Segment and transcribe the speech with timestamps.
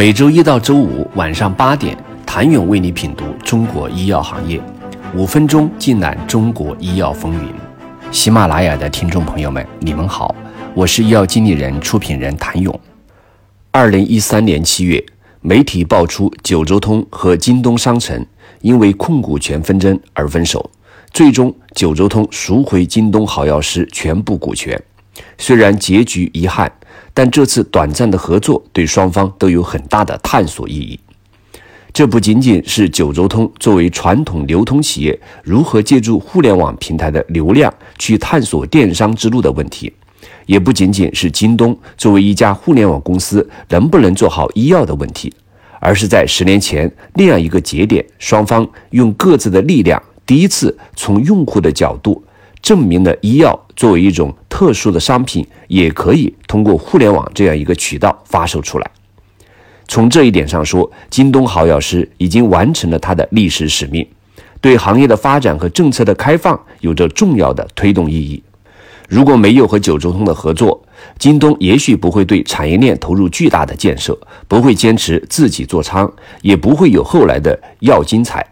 [0.00, 4.58] 每周一到周五晚上八点，谭勇为你品读中国医药行业，
[5.14, 7.52] 五分钟尽览中国医药风云。
[8.10, 10.34] 喜马拉雅的听众朋友们，你们好，
[10.72, 12.80] 我是医药经理人、出品人谭勇。
[13.72, 15.04] 二零一三年七月，
[15.42, 18.24] 媒体爆出九州通和京东商城
[18.62, 20.70] 因为控股权纷争而分手，
[21.12, 24.82] 最终九州通赎回京东好药师全部股权。
[25.36, 26.72] 虽然结局遗憾。
[27.22, 30.98] 但这次短暂的合作对双方都有很大的探索意义。
[31.92, 39.92] 这不仅仅是九州通作为传统流通企业如何借助互联网平台的流量去探索电商之路的问题，
[40.46, 45.30] 也不仅仅是京东作为一家互联网公司能不能做好医药的问题，
[45.78, 52.24] 而是在十年前那样一个节点，双方用各自的力量，第一次从用户的角度
[52.70, 54.32] 证明了医药作为一种。
[54.48, 58.90] 特殊的商品也可以通过互联网这样一个渠道发售出来。
[59.88, 64.06] 从这一点上说，京东好药师已经完成了它的历史使命，
[64.60, 68.42] 对行业的发展和政策的开放有着重要的推动意义。
[69.08, 70.84] 如果没有和九州通的合作，
[71.18, 78.46] 京东也许不会对产业链投入巨大的建设，不会坚持自己做仓，也不会有后来的药精彩。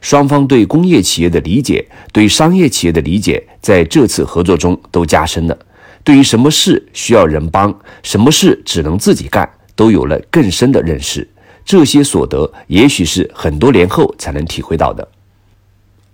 [0.00, 5.58] 双方对工业企业的理解，对商业企业的理解，在这次合作中都加深了。
[6.02, 11.28] 对于什么事需要人帮，什么事只能自己干，都有了更深的认识。
[11.64, 15.06] 这些所得，也许是很多年后才能体会到的。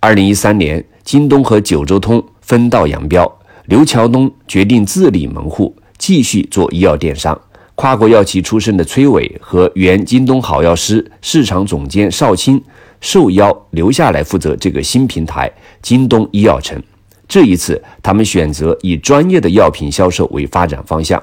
[0.00, 7.41] 二零一三年，京东和九州通分道扬镳，刘强东决定自立门户，继续做医药电商。
[7.77, 12.62] 跨国药企出身的崔伟和原京东好药师市场总监邵青。
[13.00, 15.50] 受邀留下来负责这个新平台——
[15.83, 16.83] 京东医药城。
[17.28, 21.20] 这一次，他们选择以专业的药品销售为发展方向。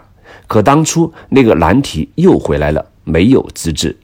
[0.47, 3.95] 可当初那个难题又回来了：没有资质。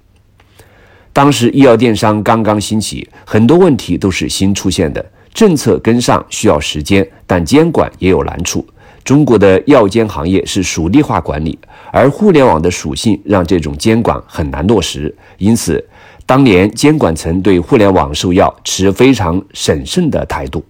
[1.11, 8.65] 当时医药电商刚刚兴起，很多问题都是新出现的，政策跟上需要时间，但监管也有难处。
[9.03, 11.59] 中国的药监行业是属地化管理，
[11.91, 15.85] 而互联网的属性让这种监管很难落实，因此。
[16.29, 20.63] 当年监管层对互联网售药持非常审慎的态度，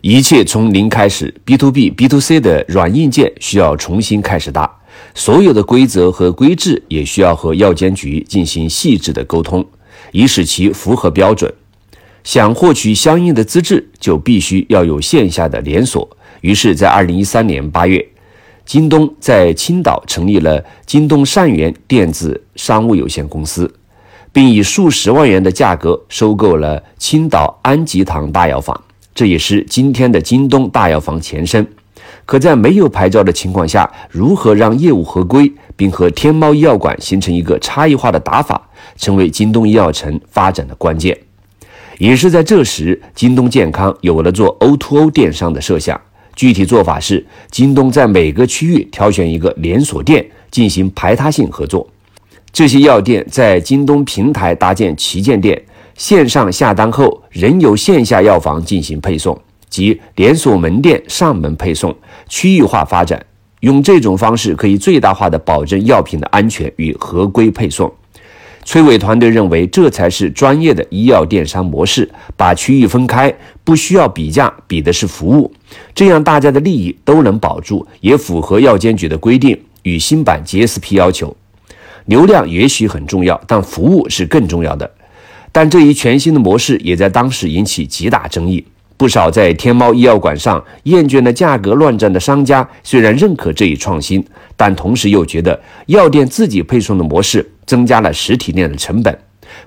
[0.00, 4.68] 一切从零开始，B to B、B to C 的软硬件需要重新开始搭，
[5.14, 9.64] 所有的规则和规制也需要和药监局进行细致的沟通，
[10.10, 11.54] 以使其符合标准。
[12.24, 16.16] 想获取相应的资质，就必须要有线下的连锁。
[16.40, 18.08] 于是，在二零一三年八月。
[18.64, 23.72] 京东在青岛成立了京东善源电子商务有限公司，
[24.32, 28.80] 并以数十万元的价格收购了青岛安吉堂大药房，
[29.14, 31.66] 这也是今天的京东大药房前身。
[32.24, 41.18] 可在没有牌照的情况下，如何让业务合规，并和天猫医药馆形成一个差异化的打法，成为京东医药城发展的关键。
[41.98, 46.00] 也是在这时，京东健康有了做 O2O 电商的设想。
[46.34, 51.86] 具体做法是，京东在每个区域挑选一个连锁店进行排他性合作，
[52.52, 55.62] 这些药店在京东平台搭建旗舰店，
[55.94, 59.38] 线上下单后仍由线下药房进行配送，
[59.68, 61.94] 即连锁门店上门配送，
[62.28, 63.24] 区域化发展。
[63.60, 67.92] 用这种方式可以最大化的保证药品的安全与合规配送。
[68.64, 72.08] 崔伟团队认为，这才是专业的医药电商模式。
[72.36, 73.32] 把区域分开，
[73.64, 75.52] 不需要比价，比的是服务，
[75.94, 81.36] 这样大家的利益都能保住，也符合药监局的规定与新版 GSP 要求。
[82.06, 84.90] 流量也许很重要，但服务是更重要的。
[85.50, 88.64] 但这一全新的模式也在当时引起极大争议。
[89.02, 94.24] 不少在天猫医药馆上厌倦了价格乱战的商家，虽然认可这一创新，
[94.56, 99.18] 但同时又觉得药店自己配送的模式增加了实体店的成本，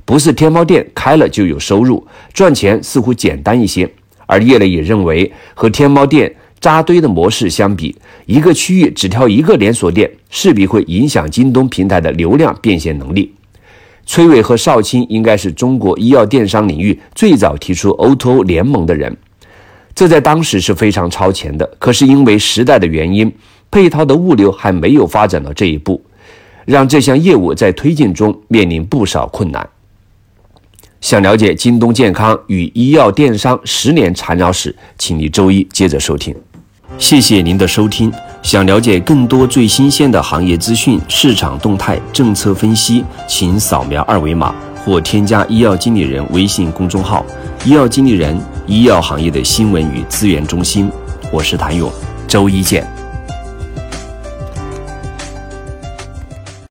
[0.05, 3.91] 不是天猫店开了就有收入，赚钱似乎简单一些。
[4.25, 7.93] 而业内也认为，和天猫店扎堆的模式相比，
[8.27, 13.33] 一个区域只挑一个连锁店，势必会影响京东平台的流量变现能力。
[14.05, 19.17] 崔伟和邵青应该是中国医药电商领域最早提出 O2O 联盟的人。
[19.95, 23.33] 这在当时是非常超前的，可是因为时代的原因，
[23.71, 26.03] 配套的物流还没有发展到这一步，
[26.65, 29.67] 让这项业务在推进中面临不少困难。
[30.99, 36.35] 想了解京东健康与医药电商十年缠绕史，请你周一接着收听。
[36.97, 38.11] 谢谢您的收听。
[38.41, 44.53] 想了解更多最新鲜的行业资讯、市场动态、政策分析，请扫描二维码
[44.83, 47.25] 或添加医药经理人微信公众号
[47.63, 48.37] “医药经理人”。
[48.67, 50.91] 医药行业的新闻与资源中心，
[51.31, 51.91] 我是谭勇，
[52.27, 52.84] 周一见。